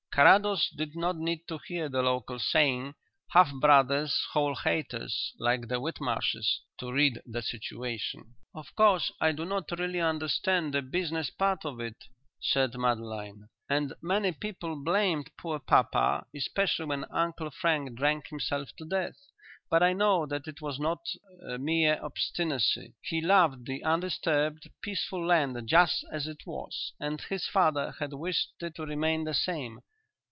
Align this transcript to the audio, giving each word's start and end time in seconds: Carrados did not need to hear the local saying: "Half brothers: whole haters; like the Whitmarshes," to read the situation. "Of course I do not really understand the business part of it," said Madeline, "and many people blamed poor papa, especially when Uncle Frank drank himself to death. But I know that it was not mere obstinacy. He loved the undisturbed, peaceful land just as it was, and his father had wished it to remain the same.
Carrados 0.13 0.69
did 0.75 0.93
not 0.93 1.15
need 1.15 1.47
to 1.47 1.57
hear 1.57 1.87
the 1.87 2.01
local 2.03 2.37
saying: 2.37 2.95
"Half 3.29 3.53
brothers: 3.61 4.13
whole 4.33 4.55
haters; 4.55 5.31
like 5.39 5.69
the 5.69 5.79
Whitmarshes," 5.79 6.59
to 6.79 6.91
read 6.91 7.21
the 7.25 7.41
situation. 7.41 8.35
"Of 8.53 8.75
course 8.75 9.13
I 9.21 9.31
do 9.31 9.45
not 9.45 9.71
really 9.71 10.01
understand 10.01 10.73
the 10.73 10.81
business 10.81 11.29
part 11.29 11.63
of 11.63 11.79
it," 11.79 11.95
said 12.41 12.75
Madeline, 12.75 13.47
"and 13.69 13.93
many 14.01 14.33
people 14.33 14.83
blamed 14.83 15.31
poor 15.37 15.59
papa, 15.59 16.25
especially 16.35 16.87
when 16.87 17.05
Uncle 17.09 17.49
Frank 17.49 17.97
drank 17.97 18.27
himself 18.27 18.69
to 18.79 18.85
death. 18.85 19.15
But 19.69 19.81
I 19.81 19.93
know 19.93 20.25
that 20.25 20.45
it 20.45 20.59
was 20.59 20.77
not 20.77 20.99
mere 21.57 21.97
obstinacy. 22.03 22.95
He 23.01 23.21
loved 23.21 23.65
the 23.65 23.81
undisturbed, 23.81 24.69
peaceful 24.81 25.25
land 25.25 25.57
just 25.69 26.03
as 26.11 26.27
it 26.27 26.45
was, 26.45 26.91
and 26.99 27.21
his 27.21 27.47
father 27.47 27.95
had 28.01 28.11
wished 28.11 28.51
it 28.61 28.75
to 28.75 28.85
remain 28.85 29.23
the 29.23 29.33
same. 29.33 29.79